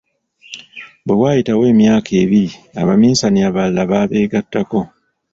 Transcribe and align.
Bwe 1.05 1.15
waayitawo 1.21 1.63
emyaka 1.73 2.11
ebiri 2.23 2.55
Abaminsani 2.81 3.39
abalala 3.49 3.81
baabeegattako. 3.91 4.79